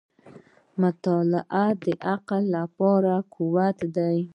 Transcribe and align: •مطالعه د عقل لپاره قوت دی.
•مطالعه 0.81 1.65
د 1.83 1.85
عقل 2.11 2.43
لپاره 2.57 3.13
قوت 3.35 3.77
دی. 3.95 4.17